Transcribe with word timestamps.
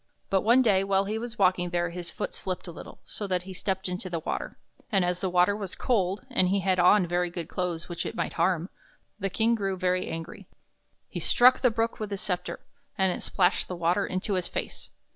But 0.31 0.41
one 0.41 0.63
day, 0.63 0.83
while 0.83 1.05
he 1.05 1.19
was 1.19 1.37
walking 1.37 1.69
there, 1.69 1.91
his 1.91 2.09
foot 2.09 2.33
slipped 2.33 2.65
a 2.67 2.71
little, 2.71 3.01
so 3.05 3.27
that 3.27 3.43
he 3.43 3.53
stepped 3.53 3.87
into 3.87 4.09
the 4.09 4.17
water; 4.17 4.57
and 4.91 5.05
as 5.05 5.21
the 5.21 5.29
water 5.29 5.55
was 5.55 5.75
cold, 5.75 6.25
and 6.31 6.47
he 6.49 6.61
had 6.61 6.79
on 6.79 7.05
very 7.05 7.29
good 7.29 7.47
clothes 7.47 7.87
which 7.87 8.03
it 8.03 8.15
might 8.15 8.33
harm, 8.33 8.69
the 9.19 9.29
King 9.29 9.53
grew 9.53 9.77
very 9.77 9.99
36 10.01 10.09
THE 10.09 10.09
BROOK 10.09 10.15
IN 10.15 10.23
THE 10.23 10.25
KING'S 10.25 10.53
GARDEN 10.53 10.53
angry. 10.55 11.17
He 11.19 11.19
struck 11.19 11.59
the 11.59 11.75
Brook 11.75 11.99
with 11.99 12.09
his 12.09 12.21
scepter, 12.21 12.59
and 12.97 13.11
it 13.15 13.21
splashed 13.21 13.67
the 13.67 13.75
water 13.75 14.07
into 14.07 14.33
his 14.33 14.47
face. 14.47 14.89